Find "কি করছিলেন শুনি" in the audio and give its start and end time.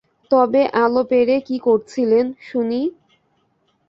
1.47-2.81